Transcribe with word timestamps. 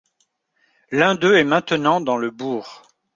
L'un 0.89 1.13
d'eux 1.13 1.35
est 1.37 1.43
maintenant 1.43 2.01
dans 2.01 2.17
le 2.17 2.31
bourg. 2.31 2.81